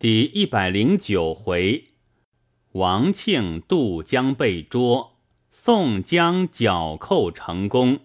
[0.00, 1.88] 第一百零九回，
[2.70, 5.16] 王庆渡江被捉，
[5.50, 7.98] 宋江剿寇成功。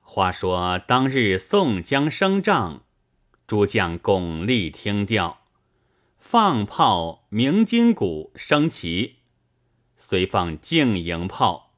[0.00, 2.84] 话说当日宋江升帐，
[3.48, 5.40] 诸将巩立听调，
[6.16, 9.16] 放炮鸣金鼓升旗，
[9.96, 11.72] 随放静营炮，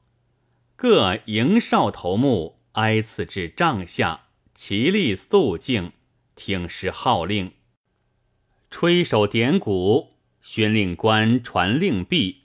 [0.75, 5.93] 各营哨头目挨次至帐下，齐立肃静，
[6.35, 7.56] 听师号令。
[8.69, 10.09] 吹手点鼓，
[10.41, 12.41] 宣令官传令毕，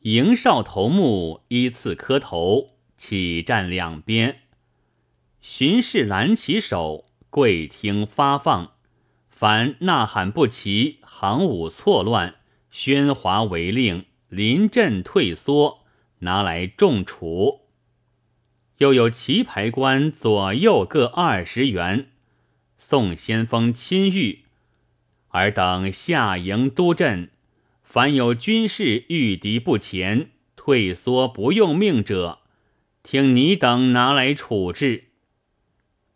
[0.00, 4.40] 营哨头目依次磕头，起站两边。
[5.40, 8.72] 巡视拦旗手跪听发放，
[9.28, 12.36] 凡呐喊不齐、行伍错乱、
[12.72, 15.84] 喧哗违令、临阵退缩，
[16.20, 17.60] 拿来重处。
[18.78, 22.10] 又有旗牌官左右各二十员，
[22.76, 24.43] 宋先锋亲谕。
[25.34, 27.28] 尔等下营督阵，
[27.82, 32.38] 凡有军士遇敌不前、退缩不用命者，
[33.02, 35.06] 听你等拿来处置。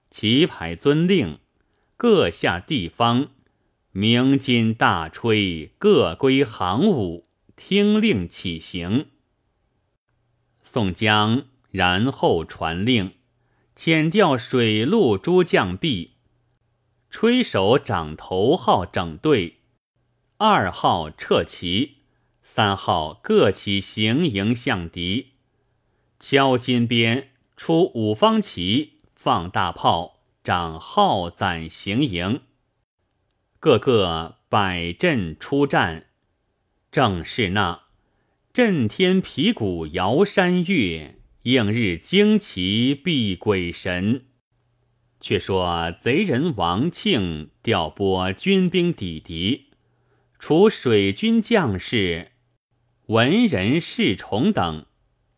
[0.08, 1.38] 旗牌遵令，
[1.96, 3.30] 各下地方，
[3.90, 7.26] 鸣金大吹，各归行伍，
[7.56, 9.06] 听令起行。
[10.62, 13.14] 宋江然后传令，
[13.74, 16.17] 遣调水陆诸将毕。
[17.10, 19.54] 吹手掌头号整队，
[20.36, 21.96] 二号撤旗，
[22.42, 25.32] 三号各起行营向敌。
[26.20, 32.42] 敲金鞭，出五方旗，放大炮，掌号攒行营。
[33.58, 36.06] 个个摆阵出战。
[36.90, 37.84] 正是那
[38.52, 44.26] 震天皮鼓摇山岳，映日旌旗避鬼神。
[45.20, 49.66] 却说贼人王庆调拨军兵抵敌，
[50.38, 52.28] 除水军将士、
[53.06, 54.86] 文人侍从等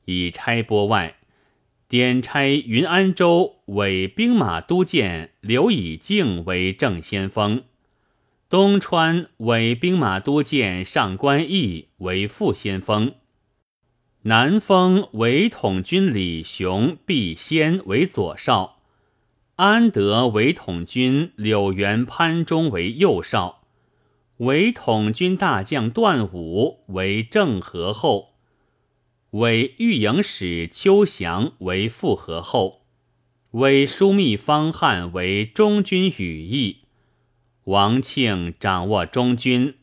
[0.05, 1.17] 已差拨外，
[1.89, 7.65] 点差云安州伪兵马都监刘以敬为正先锋，
[8.49, 13.15] 东川伪兵马都监上官义为副先锋，
[14.23, 18.80] 南丰伪统军李雄、毕先为左少。
[19.61, 23.61] 安德为统军柳原潘忠为右少，
[24.39, 28.37] 为统军大将段武为正和后，
[29.33, 32.87] 为御营使邱祥为副和后，
[33.51, 36.79] 为枢密方汉为中军羽翼。
[37.65, 39.75] 王庆掌握中军，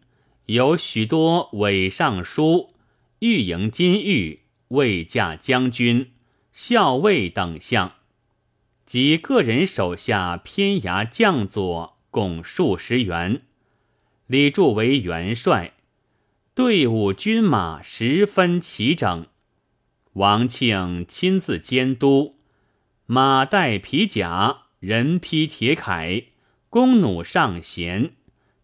[0.47, 2.71] 有许多伪尚书、
[3.19, 4.39] 御营金玉、
[4.69, 6.13] 卫驾将军、
[6.51, 7.96] 校尉等相。
[8.87, 13.41] 及个人手下偏衙将佐共数十员，
[14.27, 15.73] 李柱为元帅，
[16.55, 19.27] 队伍军马十分齐整。
[20.13, 22.39] 王庆亲自监督，
[23.05, 26.27] 马带皮甲，人披铁铠，
[26.69, 28.13] 弓弩上弦，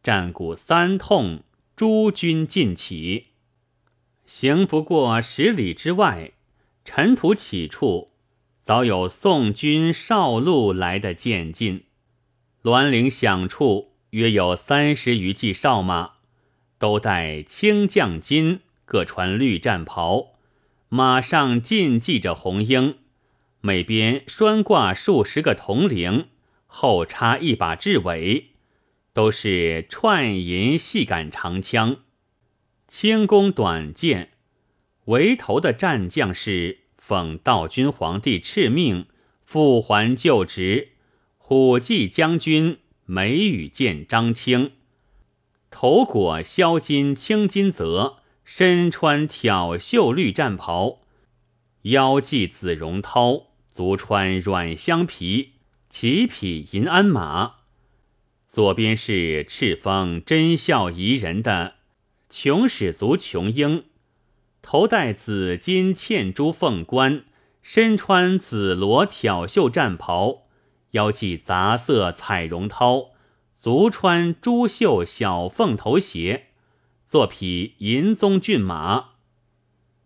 [0.02, 1.44] 战鼓三通，
[1.76, 3.28] 诸军尽起。
[4.26, 6.32] 行不过十里之外，
[6.86, 8.13] 尘土起处。
[8.64, 11.84] 早有宋军少路来的渐进，
[12.62, 16.12] 栾铃响处，约有三十余骑哨马，
[16.80, 20.36] 都戴青将巾，各穿绿战袍，
[20.88, 22.96] 马上尽系着红缨，
[23.60, 26.30] 每边拴挂数十个铜铃，
[26.66, 28.52] 后插一把雉尾，
[29.12, 31.98] 都是串银细杆长枪，
[32.88, 34.30] 轻弓短箭，
[35.08, 36.83] 围头的战将是。
[37.06, 39.08] 奉道君皇帝敕命，
[39.44, 40.94] 复还旧职。
[41.38, 44.72] 虎骑将军眉宇见张青，
[45.70, 51.02] 头裹销金青金泽，身穿挑绣绿战袍，
[51.82, 55.56] 腰系紫绒绦，足穿软香皮，
[55.90, 57.56] 骑匹银鞍马。
[58.48, 61.76] 左边是赤峰真孝宜人的
[62.30, 63.84] 穷使族琼英。
[64.64, 67.26] 头戴紫金嵌珠凤冠，
[67.62, 70.48] 身穿紫罗挑绣战袍，
[70.92, 73.10] 腰系杂色彩绒绦，
[73.60, 76.48] 足穿珠绣小凤头鞋，
[77.08, 79.10] 坐匹银鬃骏马。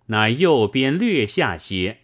[0.07, 1.99] 那右边略下些，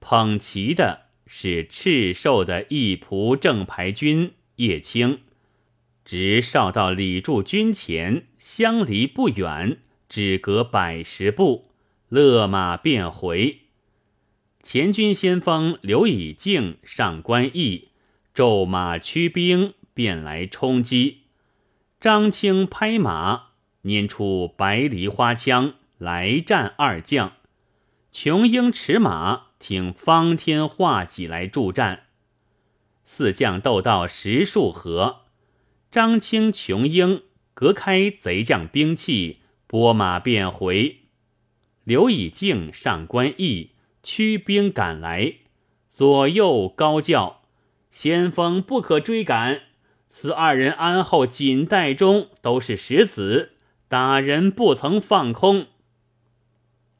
[0.00, 5.20] 捧旗的是赤瘦的一仆正牌军叶青，
[6.06, 9.78] 直哨到李柱军前，相离不远，
[10.08, 11.67] 只隔百十步。
[12.08, 13.64] 勒马便回，
[14.62, 17.88] 前军先锋刘以敬、上官义
[18.32, 21.24] 骤马驱兵便来冲击，
[22.00, 23.48] 张青拍马，
[23.82, 27.34] 拈出白梨花枪来战二将。
[28.10, 32.04] 琼英持马，挺方天画戟来助战。
[33.04, 35.24] 四将斗到十数合，
[35.90, 41.00] 张青、琼英隔开贼将兵器，拨马便回。
[41.88, 43.70] 刘以敬、上官义
[44.02, 45.36] 驱兵赶来，
[45.90, 47.40] 左右高叫
[47.90, 49.62] ：“先锋不可追赶！
[50.10, 53.52] 此二人安后锦带中都是石子，
[53.88, 55.68] 打人不曾放空。”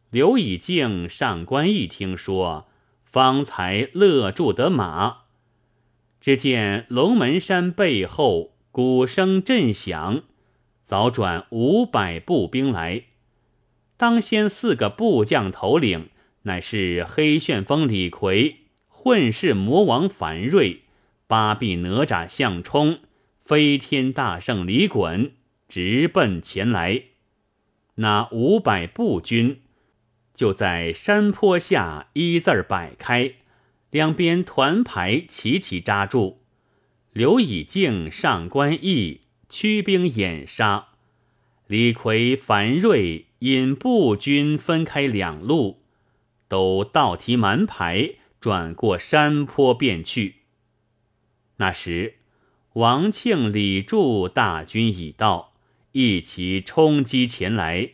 [0.09, 2.67] 刘以敬、上官义听说，
[3.05, 5.19] 方才勒住得马。
[6.19, 10.23] 只见龙门山背后鼓声震响，
[10.87, 13.03] 早转五百步兵来。
[13.99, 16.09] 当先四个部将头领，
[16.43, 20.83] 乃是黑旋风李逵、混世魔王樊瑞、
[21.27, 23.01] 八臂哪吒项冲、
[23.45, 25.33] 飞天大圣李衮，
[25.69, 27.03] 直奔前来。
[27.97, 29.63] 那五百步军
[30.33, 33.35] 就在山坡下一字儿摆开。
[33.91, 36.39] 两边团排齐齐扎住，
[37.13, 40.89] 刘以敬、上官义驱兵掩杀，
[41.67, 45.79] 李逵、樊瑞引步军分开两路，
[46.49, 50.37] 都倒提蛮牌转过山坡便去。
[51.57, 52.17] 那时，
[52.75, 55.55] 王庆、李柱大军已到，
[55.93, 57.91] 一齐冲击前来，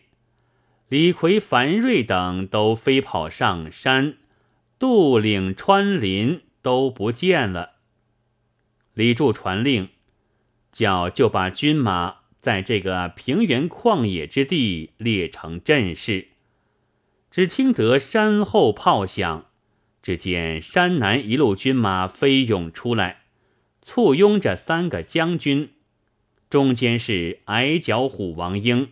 [0.88, 4.18] 李逵、樊瑞等都飞跑上山。
[4.76, 7.76] 渡岭穿林都不见了。
[8.92, 9.88] 李柱传令，
[10.70, 16.28] 叫就把军马在这个平原旷野之地列成阵势。
[17.30, 19.46] 只听得山后炮响，
[20.02, 23.22] 只见山南一路军马飞涌出来，
[23.80, 25.70] 簇拥着三个将军，
[26.50, 28.90] 中间是矮脚虎王英，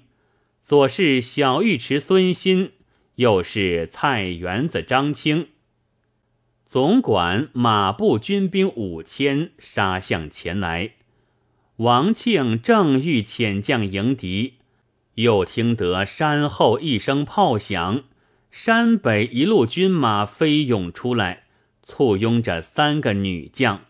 [0.64, 2.72] 左是小尉迟孙新，
[3.16, 5.48] 右是菜园子张青。
[6.64, 10.94] 总管马步军兵五千杀向前来，
[11.82, 14.54] 王庆正欲遣将迎敌，
[15.14, 18.04] 又听得山后一声炮响，
[18.52, 21.46] 山北一路军马飞涌出来，
[21.84, 23.86] 簇拥着三个女将，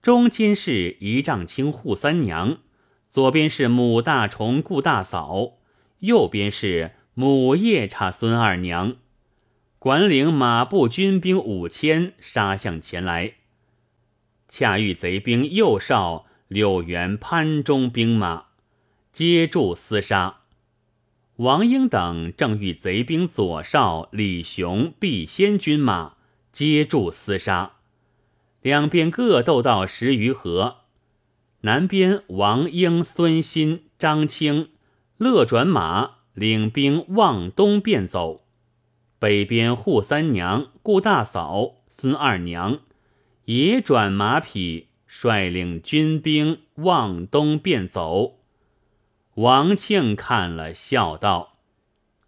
[0.00, 2.58] 中间是一丈青扈三娘，
[3.12, 5.54] 左边是母大虫顾大嫂，
[5.98, 8.94] 右边是母夜叉孙二娘。
[9.80, 13.32] 管领马步军兵五千杀向前来，
[14.48, 18.46] 恰遇贼兵右少柳元潘中兵马
[19.12, 20.40] 接住厮杀，
[21.36, 26.14] 王英等正遇贼兵左少李雄毕先军马
[26.52, 27.72] 接住厮杀，
[28.62, 30.76] 两边各斗到十余合。
[31.62, 34.70] 南边王英、孙新、张清
[35.16, 38.44] 乐转马领兵往东便走。
[39.18, 42.80] 北边扈三娘、顾大嫂、孙二娘
[43.46, 48.40] 也转马匹，率领军兵往东便走。
[49.36, 51.56] 王庆看了，笑道：“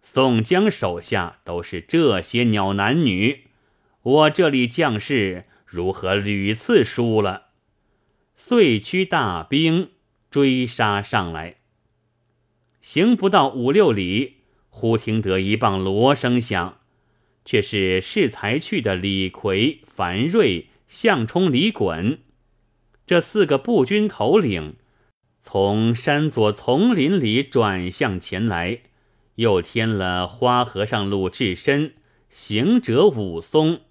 [0.01, 3.45] 宋江手下都是这些鸟男女，
[4.01, 7.49] 我这里将士如何屡次输了？”
[8.35, 9.91] 遂驱大兵
[10.31, 11.57] 追杀上来，
[12.81, 14.37] 行不到五六里，
[14.69, 16.79] 忽听得一棒锣声响。
[17.45, 22.17] 却是适才去的李逵、樊瑞、项冲、李衮
[23.09, 24.75] 这四个步军头领，
[25.39, 28.81] 从山左丛林里转向前来，
[29.33, 31.95] 又添了花和尚鲁智深、
[32.29, 33.81] 行者武松、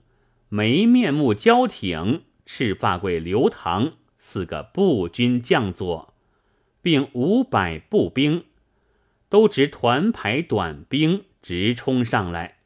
[0.48, 6.14] 没面目焦挺、赤发鬼刘唐四个步军将佐，
[6.80, 8.44] 并五百步兵，
[9.28, 12.58] 都执团排短兵直冲上来。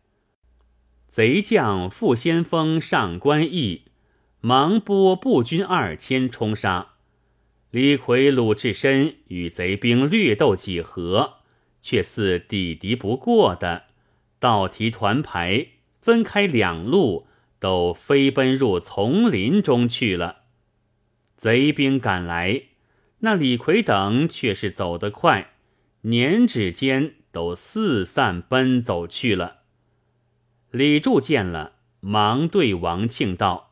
[1.09, 3.85] 贼将副先锋上官义
[4.45, 6.95] 忙拨步军二千冲杀，
[7.71, 11.35] 李逵、鲁智深与贼兵略斗几合，
[11.81, 13.85] 却似抵敌不过的，
[14.41, 15.69] 倒提团排
[16.01, 17.29] 分开两路，
[17.61, 20.39] 都飞奔入丛林中去了。
[21.37, 22.63] 贼兵赶来，
[23.21, 25.53] 那李逵等却是走得快，
[26.01, 29.59] 年指间都四散奔走去了。
[30.73, 33.71] 李柱见了，忙对王庆道：“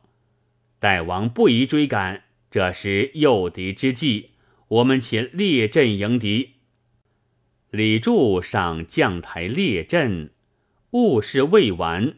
[0.81, 4.31] 大王不宜追赶，这是诱敌之计。
[4.67, 6.53] 我们且列阵迎敌。”
[7.69, 10.31] 李柱上将台列阵，
[10.93, 12.15] 物事未完，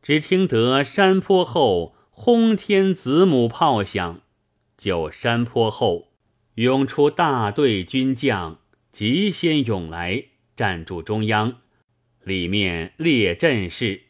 [0.00, 4.22] 只听得山坡后轰天子母炮响，
[4.78, 6.12] 就山坡后
[6.54, 8.60] 涌出大队军将，
[8.92, 11.56] 急先涌来，站住中央。
[12.22, 14.05] 里面列阵势。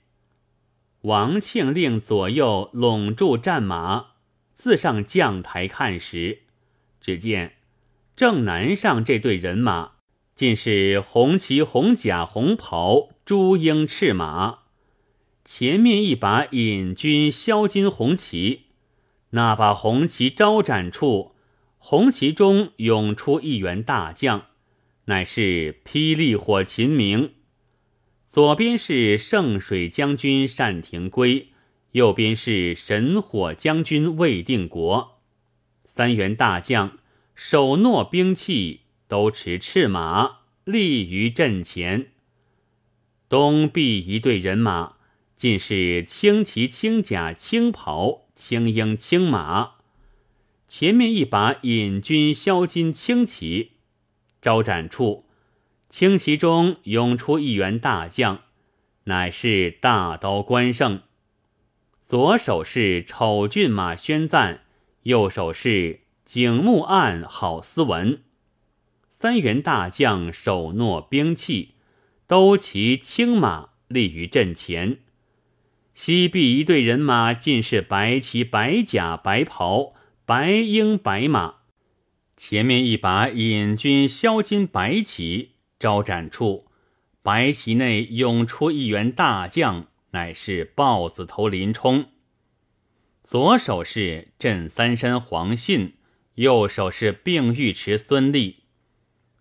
[1.06, 4.06] 王庆令左右拢住战马，
[4.56, 6.40] 自上将台看时，
[7.00, 7.52] 只见
[8.16, 9.92] 正南上这队人马，
[10.34, 14.62] 尽是红旗、红甲、红袍、朱缨赤马。
[15.44, 18.62] 前面一把引军镶金红旗，
[19.30, 21.36] 那把红旗招展处，
[21.78, 24.46] 红旗中涌出一员大将，
[25.04, 27.35] 乃是霹雳火秦明。
[28.36, 31.52] 左边是圣水将军单廷圭，
[31.92, 35.22] 右边是神火将军魏定国，
[35.86, 36.98] 三员大将
[37.34, 42.08] 手握兵器，都持赤马，立于阵前。
[43.30, 44.96] 东壁一队人马，
[45.34, 49.76] 尽是青旗、青甲、青袍、青缨、青马。
[50.68, 53.70] 前面一把引军销金青旗，
[54.42, 55.24] 招展处。
[55.88, 58.42] 青旗中涌出一员大将，
[59.04, 61.02] 乃是大刀关胜。
[62.06, 64.62] 左手是丑骏马宣赞，
[65.04, 68.22] 右手是景木案郝思文。
[69.08, 71.74] 三员大将手握兵器，
[72.26, 74.98] 都骑青马立于阵前。
[75.94, 79.94] 西壁一队人马尽是白旗、白甲、白袍、
[80.26, 81.54] 白鹰、白马。
[82.36, 85.52] 前面一把引军镶金白旗。
[85.78, 86.66] 招展处，
[87.22, 92.06] 白旗内涌出一员大将，乃是豹子头林冲。
[93.24, 95.94] 左手是镇三山黄信，
[96.36, 98.64] 右手是并尉迟孙立。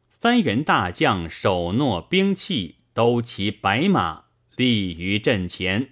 [0.10, 4.26] 三员大将手握兵器，都骑白马，
[4.56, 5.92] 立于阵前。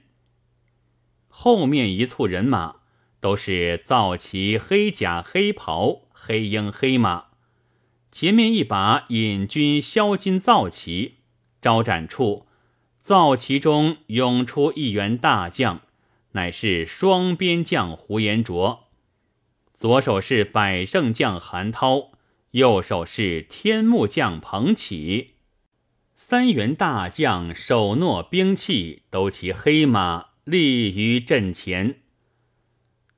[1.28, 2.78] 后面一簇人马，
[3.20, 7.33] 都是皂旗、黑甲、黑袍、黑鹰、黑马。
[8.14, 11.16] 前面一把引军镶金造旗，
[11.60, 12.46] 招展处，
[13.00, 15.82] 造旗中涌出一员大将，
[16.34, 18.84] 乃是双边将胡延灼。
[19.80, 22.12] 左手是百胜将韩涛，
[22.52, 25.32] 右手是天目将彭起。
[26.16, 32.02] 三员大将手握兵器，都骑黑马，立于阵前。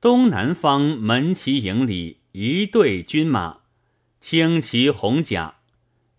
[0.00, 3.65] 东南方门旗营里一队军马。
[4.20, 5.58] 青旗红甲，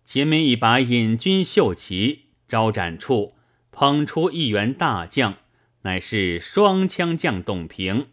[0.04, 3.34] 前面一把引军绣旗，招展处
[3.70, 5.36] 捧出一员大将，
[5.82, 8.06] 乃是双枪将董平。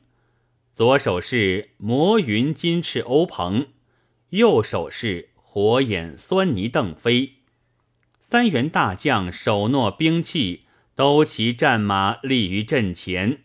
[0.76, 3.68] 左手是魔云金翅欧鹏，
[4.32, 7.36] 右手是火眼狻猊邓飞。
[8.20, 10.64] 三员大将手握兵器，
[10.96, 13.44] 都骑战马立于阵前。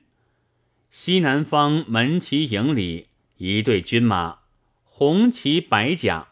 [0.90, 4.40] 西南方门旗营里一队军马，
[4.82, 6.29] 红旗白甲。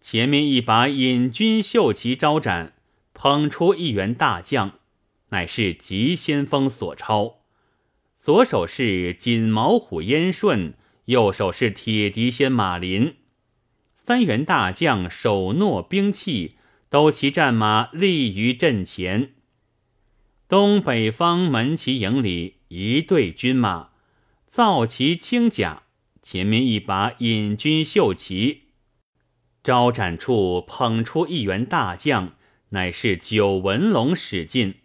[0.00, 2.74] 前面一把引军绣旗招展，
[3.12, 4.78] 捧出一员大将，
[5.28, 7.40] 乃是急先锋索超。
[8.18, 10.74] 左手是锦毛虎燕顺，
[11.06, 13.16] 右手是铁笛仙马林。
[13.94, 16.56] 三员大将手握兵器，
[16.88, 19.34] 都骑战马立于阵前。
[20.48, 23.90] 东北方门旗营里一队军马，
[24.46, 25.82] 皂旗青甲，
[26.22, 28.69] 前面一把引军绣旗。
[29.62, 32.34] 招展处捧出一员大将，
[32.70, 34.76] 乃是九纹龙史进。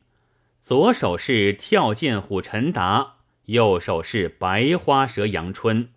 [0.62, 5.90] 左手是跳涧虎陈达，右手是白花蛇杨春。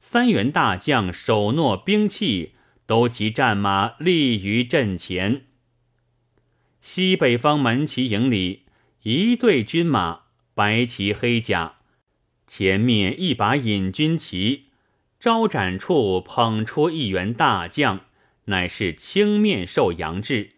[0.00, 2.54] 三员大将手握兵器，
[2.86, 5.46] 都骑战马立于阵前。
[6.80, 8.64] 西北方门旗营里
[9.02, 10.22] 一队军马，
[10.54, 11.76] 白旗黑甲，
[12.46, 14.64] 前面一把引军旗。
[15.24, 18.00] 招展处捧出一员大将，
[18.44, 20.50] 乃是青面兽杨志。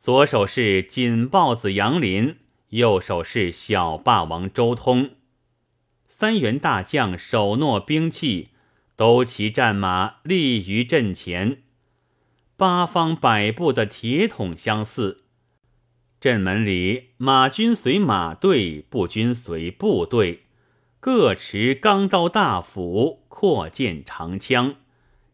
[0.00, 2.38] 左手是锦豹子杨林，
[2.70, 5.10] 右手是小霸王周通。
[6.08, 8.48] 三员大将手握兵器，
[8.96, 11.58] 都骑战马立于阵前。
[12.56, 15.24] 八方百步的铁桶相似。
[16.18, 20.44] 阵门里马军随马队，步军随部队，
[21.00, 23.19] 各持钢刀大斧。
[23.40, 24.74] 阔剑长枪，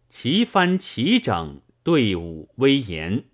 [0.08, 3.24] 旗帆齐整，队伍威严。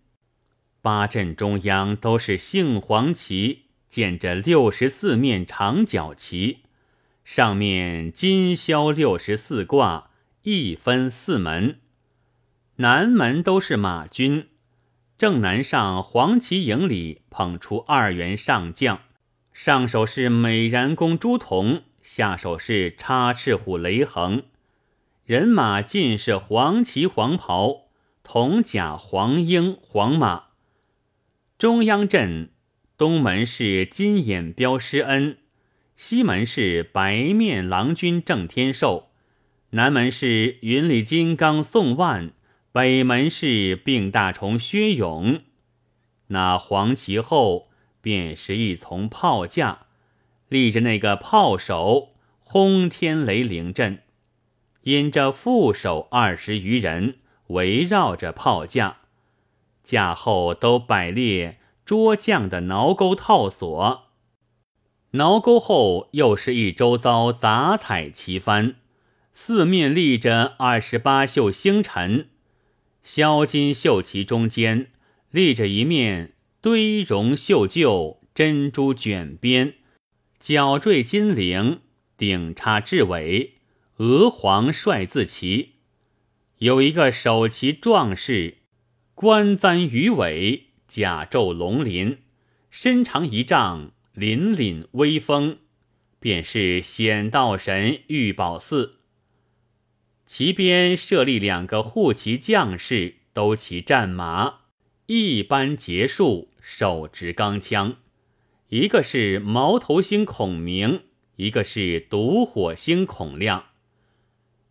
[0.81, 6.61] 八阵中央都是杏黄旗，建着六十四面长角旗，
[7.23, 10.11] 上面金霄六十四挂，
[10.45, 11.81] 一分四门。
[12.77, 14.49] 南门都是马军，
[15.19, 19.03] 正南上黄旗营里捧出二员上将，
[19.53, 24.45] 上手是美髯公朱仝，下手是插翅虎雷横。
[25.25, 27.83] 人马尽是黄旗黄袍，
[28.25, 30.47] 铜甲黄缨黄马。
[31.57, 32.51] 中央阵
[32.99, 35.39] 东门是金眼彪施恩，
[35.95, 39.11] 西门是白面郎君郑天寿，
[39.71, 42.33] 南门是云里金刚宋万，
[42.73, 45.43] 北门是病大虫薛勇。
[46.27, 47.69] 那黄旗后
[48.01, 49.87] 便是一丛炮架，
[50.49, 54.03] 立着那个炮手，轰天雷灵阵。
[54.83, 58.99] 引着副手二十余人围绕着炮架，
[59.85, 64.09] 架后都摆列捉将的挠钩套索，
[65.13, 68.75] 挠钩后又是一周遭杂彩旗幡，
[69.33, 72.29] 四面立着二十八宿星辰，
[73.03, 74.89] 镶金绣旗中间
[75.31, 79.75] 立着一面堆绒绣旧珍珠卷边，
[80.41, 81.81] 角缀金铃，
[82.17, 83.59] 顶插雉尾。
[84.03, 85.75] 娥皇帅字旗，
[86.59, 88.57] 有一个首旗壮士，
[89.15, 92.19] 冠簪鱼尾，甲胄龙鳞，
[92.69, 95.59] 身长一丈，凛凛威风，
[96.19, 98.99] 便是显道神玉宝寺。
[100.27, 104.63] 其边设立两个护旗将士，都骑战马，
[105.07, 107.99] 一般结束，手执钢枪，
[108.71, 111.03] 一个是毛头星孔明，
[111.37, 113.67] 一个是毒火星孔亮。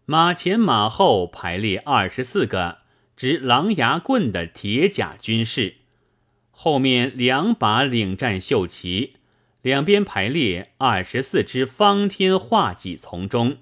[0.05, 2.79] 马前马后排列二十四个
[3.15, 5.75] 执狼牙棍的铁甲军士，
[6.50, 9.17] 后面两把领战绣旗，
[9.62, 13.58] 两边排列二十四支方天画戟从中，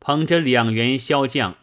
[0.00, 1.58] 捧着两员骁将，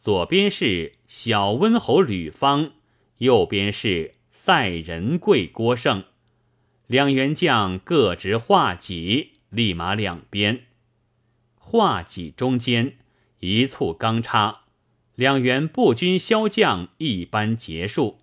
[0.00, 2.70] 左边是小温侯吕方，
[3.18, 6.04] 右边是赛仁贵郭胜，
[6.86, 10.66] 两员将各执画戟，立马两边，
[11.58, 12.98] 画戟中间。
[13.44, 14.62] 一簇钢叉，
[15.16, 18.20] 两员步军骁将一般结束。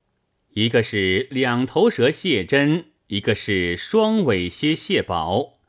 [0.54, 5.60] 一个是两头蛇谢真，一个是双尾蝎谢宝，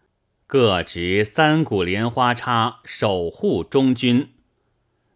[0.46, 4.30] 各执三股莲花叉守护中军。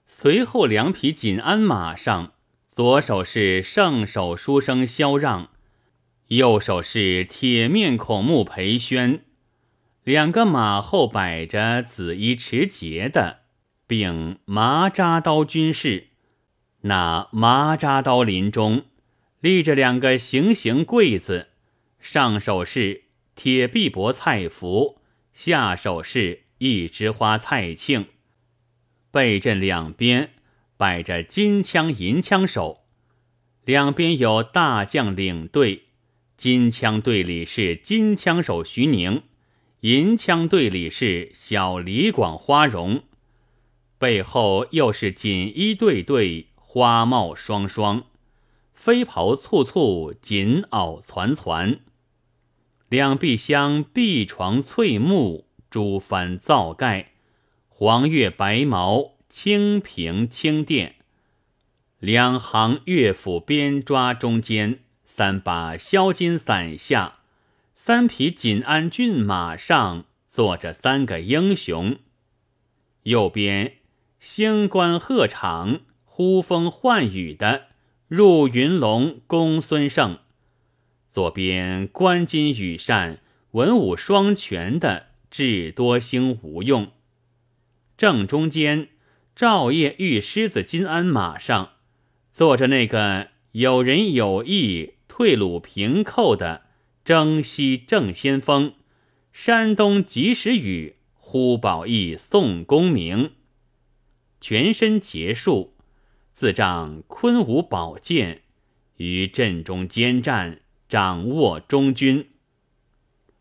[0.05, 2.35] 随后两匹锦鞍马上，
[2.71, 5.49] 左手是圣手书生萧让，
[6.27, 9.25] 右手是铁面孔目裴宣。
[10.05, 13.46] 两个马后摆着紫衣持节的。
[13.87, 16.09] 并麻扎刀军士，
[16.83, 18.85] 那麻扎刀林中
[19.41, 21.49] 立着两个行刑柜子，
[22.01, 25.01] 上手是铁臂膊菜符，
[25.33, 28.07] 下手是一枝花蔡庆。
[29.11, 30.31] 背阵两边
[30.77, 32.85] 摆着金枪银枪手，
[33.65, 35.85] 两边有大将领队，
[36.37, 39.23] 金枪队里是金枪手徐宁，
[39.81, 43.05] 银枪队里是小李广花荣。
[43.99, 48.05] 背后又是锦衣对对，花帽双双，
[48.75, 51.81] 飞袍簇簇，锦袄攒攒。
[52.91, 57.13] 两壁厢碧床翠幕，朱帆皂盖，
[57.69, 60.97] 黄月白毛，清平清殿。
[61.99, 67.21] 两行乐府边抓中间，三把销金伞下，
[67.73, 71.97] 三匹锦鞍骏马上坐着三个英雄。
[73.05, 73.79] 右边。
[74.29, 77.69] 星官鹤氅，呼风唤雨的
[78.09, 80.17] 入云龙公孙胜；
[81.13, 83.21] 左边观金羽扇，
[83.53, 86.89] 文武双全的智多星吴用。
[87.97, 88.89] 正中间，
[89.37, 91.75] 赵夜玉狮子金鞍马上
[92.33, 96.63] 坐着那个有仁有义、退鲁平寇的
[97.05, 98.75] 征西正先锋，
[99.33, 103.31] 山东及时雨呼保义宋公明。
[104.49, 105.75] 全身结束，
[106.33, 108.43] 自仗昆吾宝剑，
[108.99, 112.29] 于阵中兼战，掌握中军。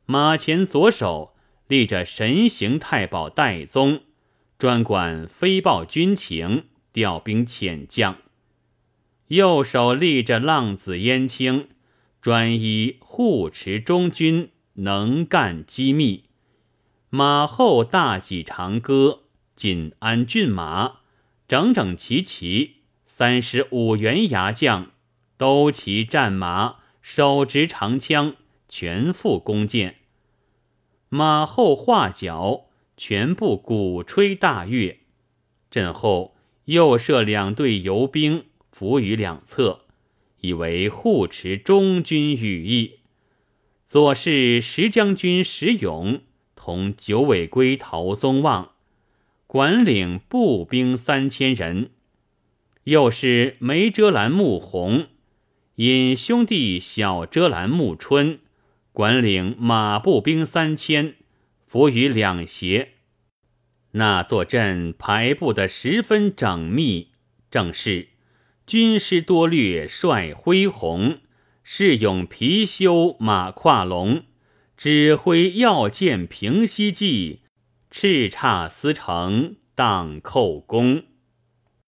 [0.08, 1.36] 马前左手
[1.68, 4.02] 立着神行太保戴宗，
[4.58, 8.16] 专管飞报军情，调兵遣将；
[9.28, 11.70] 右手立着浪子燕青，
[12.20, 16.24] 专一护持中军，能干机密。
[17.12, 19.25] 马后大戟长戈。
[19.56, 21.00] 锦鞍骏马，
[21.48, 24.92] 整整齐齐，三十五员牙将，
[25.38, 28.36] 都骑战马，手执长枪，
[28.68, 30.00] 全副弓箭。
[31.08, 32.66] 马后画角，
[32.98, 35.00] 全部鼓吹大乐。
[35.72, 39.86] 阵后又设两队游兵，伏于两侧，
[40.42, 43.00] 以为护持中军羽翼。
[43.88, 46.22] 左是石将军石勇，
[46.56, 48.72] 同九尾龟陶宗旺。
[49.48, 51.92] 管领步兵三千人。
[52.86, 55.08] 又是梅遮拦穆弘，
[55.76, 58.40] 引兄弟小遮拦穆春，
[58.92, 61.16] 管领马步兵三千，
[61.66, 62.94] 伏于两斜。
[63.94, 67.10] 那座阵排布得十分整密，
[67.50, 68.10] 正是
[68.68, 71.20] 军师多略帅恢宏，
[71.64, 74.24] 士勇貔貅马跨龙，
[74.78, 77.40] 指挥要箭平西计，
[77.98, 81.04] 叱咤司城荡寇功。